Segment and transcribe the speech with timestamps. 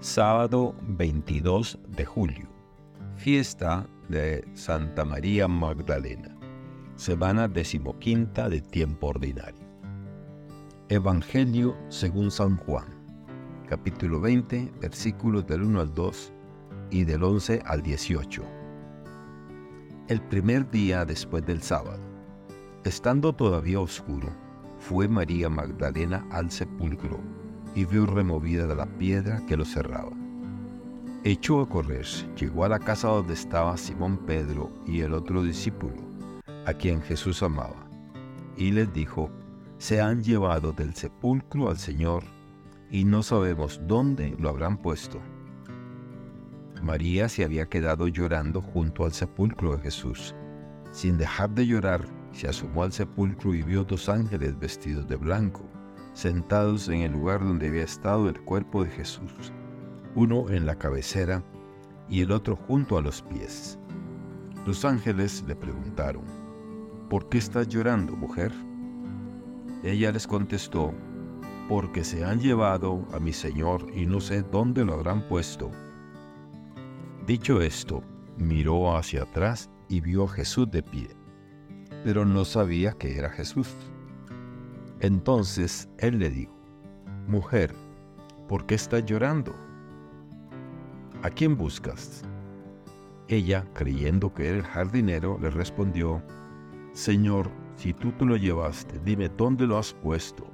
[0.00, 2.48] sábado 22 de julio,
[3.16, 6.34] fiesta de Santa María Magdalena,
[6.96, 9.60] semana decimoquinta de tiempo ordinario.
[10.88, 12.86] Evangelio según San Juan,
[13.68, 16.32] capítulo 20, versículos del 1 al 2
[16.90, 18.42] y del 11 al 18.
[20.08, 22.00] El primer día después del sábado,
[22.84, 24.30] estando todavía oscuro,
[24.78, 27.20] fue María Magdalena al sepulcro
[27.74, 30.12] y vio removida de la piedra que lo cerraba.
[31.22, 32.06] Echó a correr,
[32.36, 35.96] llegó a la casa donde estaba Simón Pedro y el otro discípulo,
[36.66, 37.86] a quien Jesús amaba,
[38.56, 39.30] y les dijo,
[39.78, 42.24] se han llevado del sepulcro al Señor,
[42.90, 45.20] y no sabemos dónde lo habrán puesto.
[46.82, 50.34] María se había quedado llorando junto al sepulcro de Jesús.
[50.90, 55.62] Sin dejar de llorar, se asomó al sepulcro y vio dos ángeles vestidos de blanco
[56.12, 59.52] sentados en el lugar donde había estado el cuerpo de Jesús,
[60.14, 61.42] uno en la cabecera
[62.08, 63.78] y el otro junto a los pies.
[64.66, 66.24] Los ángeles le preguntaron,
[67.08, 68.52] ¿por qué estás llorando, mujer?
[69.82, 70.92] Ella les contestó,
[71.68, 75.70] porque se han llevado a mi Señor y no sé dónde lo habrán puesto.
[77.26, 78.02] Dicho esto,
[78.36, 81.08] miró hacia atrás y vio a Jesús de pie,
[82.04, 83.68] pero no sabía que era Jesús.
[85.00, 86.54] Entonces él le dijo,
[87.26, 87.74] Mujer,
[88.48, 89.54] ¿por qué estás llorando?
[91.22, 92.22] ¿A quién buscas?
[93.28, 96.22] Ella, creyendo que era el jardinero, le respondió,
[96.92, 100.44] Señor, si tú te lo llevaste, dime dónde lo has puesto.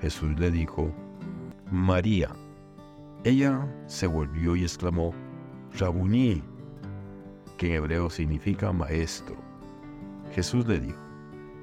[0.00, 0.92] Jesús le dijo,
[1.70, 2.30] María.
[3.22, 5.12] Ella se volvió y exclamó,
[5.78, 6.42] Rabuní,
[7.58, 9.36] que en hebreo significa maestro.
[10.32, 11.09] Jesús le dijo,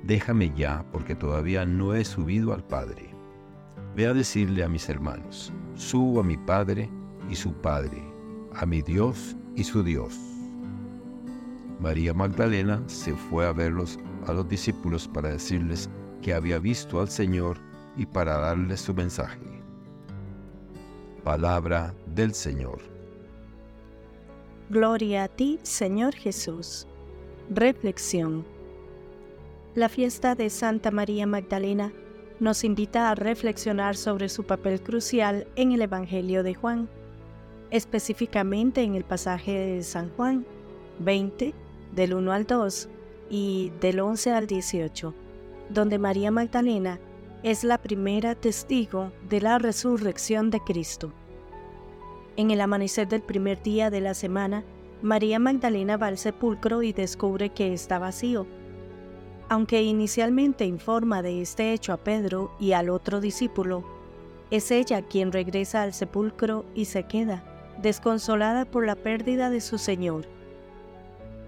[0.03, 3.09] déjame ya, porque todavía no he subido al Padre.
[3.95, 6.89] Ve a decirle a mis hermanos, subo a mi Padre
[7.29, 8.03] y su Padre,
[8.53, 10.17] a mi Dios y su Dios.
[11.79, 15.89] María Magdalena se fue a verlos a los discípulos para decirles
[16.21, 17.57] que había visto al Señor
[17.95, 19.39] y para darles su mensaje.
[21.23, 22.79] Palabra del Señor.
[24.69, 26.87] Gloria a ti, Señor Jesús.
[27.49, 28.45] Reflexión
[29.77, 31.93] la fiesta de Santa María Magdalena
[32.39, 36.89] nos invita a reflexionar sobre su papel crucial en el Evangelio de Juan,
[37.69, 40.47] específicamente en el pasaje de San Juan
[40.97, 41.53] 20,
[41.93, 42.89] del 1 al 2
[43.29, 45.13] y del 11 al 18,
[45.69, 46.99] donde María Magdalena
[47.43, 51.13] es la primera testigo de la resurrección de Cristo.
[52.35, 54.63] En el amanecer del primer día de la semana,
[55.03, 58.47] María Magdalena va al sepulcro y descubre que está vacío
[59.49, 63.83] aunque inicialmente informa de este hecho a Pedro y al otro discípulo,
[64.51, 67.43] es ella quien regresa al sepulcro y se queda,
[67.81, 70.25] desconsolada por la pérdida de su Señor.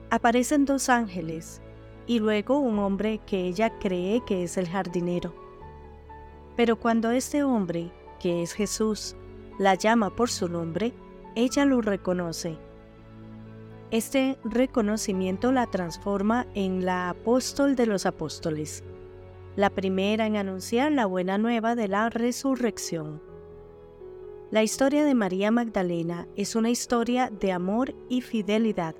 [0.09, 1.61] Aparecen dos ángeles
[2.07, 5.33] y luego un hombre que ella cree que es el jardinero.
[6.55, 9.15] Pero cuando este hombre, que es Jesús,
[9.59, 10.93] la llama por su nombre,
[11.35, 12.57] ella lo reconoce
[13.91, 18.83] este reconocimiento la transforma en la apóstol de los apóstoles,
[19.55, 23.21] la primera en anunciar la buena nueva de la resurrección.
[24.51, 28.95] La historia de María Magdalena es una historia de amor y fidelidad.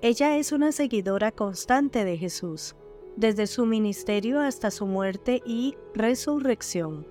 [0.00, 2.76] Ella es una seguidora constante de Jesús,
[3.16, 7.06] desde su ministerio hasta su muerte y resurrección.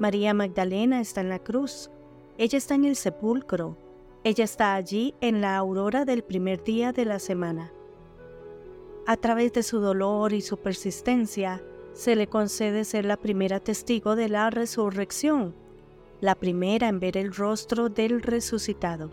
[0.00, 1.88] María Magdalena está en la cruz,
[2.38, 3.76] ella está en el sepulcro,
[4.22, 7.72] ella está allí en la aurora del primer día de la semana.
[9.06, 11.62] A través de su dolor y su persistencia,
[11.94, 15.54] se le concede ser la primera testigo de la resurrección,
[16.20, 19.10] la primera en ver el rostro del resucitado.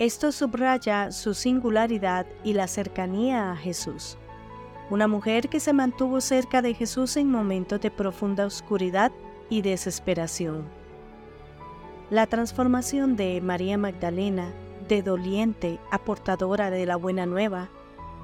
[0.00, 4.18] Esto subraya su singularidad y la cercanía a Jesús.
[4.90, 9.12] Una mujer que se mantuvo cerca de Jesús en momentos de profunda oscuridad
[9.48, 10.77] y desesperación.
[12.10, 14.50] La transformación de María Magdalena
[14.88, 17.68] de doliente a portadora de la buena nueva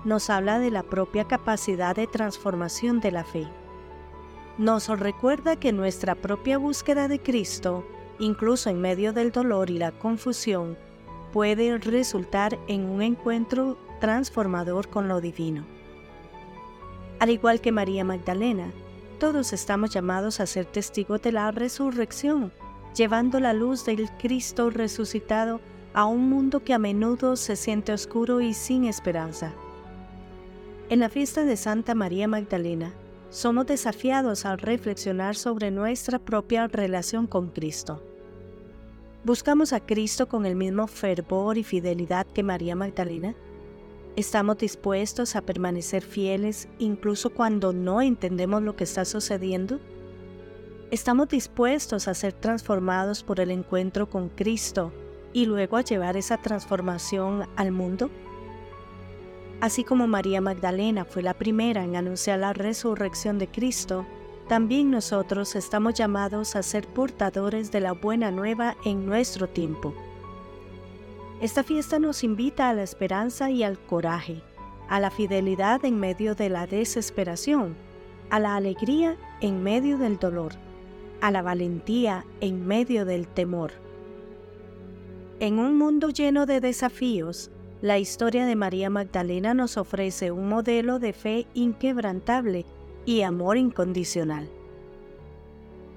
[0.07, 3.47] nos habla de la propia capacidad de transformación de la fe.
[4.57, 7.85] Nos recuerda que nuestra propia búsqueda de Cristo,
[8.19, 10.79] incluso en medio del dolor y la confusión,
[11.35, 15.67] puede resultar en un encuentro transformador con lo divino.
[17.19, 18.73] Al igual que María Magdalena,
[19.21, 22.51] todos estamos llamados a ser testigos de la resurrección
[22.95, 25.61] llevando la luz del Cristo resucitado
[25.93, 29.53] a un mundo que a menudo se siente oscuro y sin esperanza.
[30.89, 32.93] En la fiesta de Santa María Magdalena,
[33.31, 38.03] somos desafiados a reflexionar sobre nuestra propia relación con Cristo.
[39.25, 43.35] ¿Buscamos a Cristo con el mismo fervor y fidelidad que María Magdalena?
[44.17, 49.81] ¿Estamos dispuestos a permanecer fieles incluso cuando no entendemos lo que está sucediendo?
[50.95, 54.93] ¿Estamos dispuestos a ser transformados por el encuentro con Cristo
[55.33, 58.11] y luego a llevar esa transformación al mundo?
[59.61, 64.07] Así como María Magdalena fue la primera en anunciar la resurrección de Cristo,
[64.47, 69.93] también nosotros estamos llamados a ser portadores de la buena nueva en nuestro tiempo.
[71.41, 74.43] Esta fiesta nos invita a la esperanza y al coraje,
[74.89, 77.75] a la fidelidad en medio de la desesperación,
[78.31, 80.55] a la alegría en medio del dolor,
[81.25, 83.73] a la valentía en medio del temor.
[85.41, 87.51] En un mundo lleno de desafíos,
[87.81, 92.67] la historia de María Magdalena nos ofrece un modelo de fe inquebrantable
[93.07, 94.51] y amor incondicional.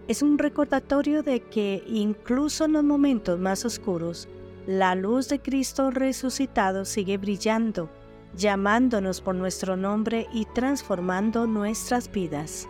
[0.07, 4.29] Es un recordatorio de que incluso en los momentos más oscuros,
[4.65, 7.89] la luz de Cristo resucitado sigue brillando,
[8.33, 12.69] llamándonos por nuestro nombre y transformando nuestras vidas.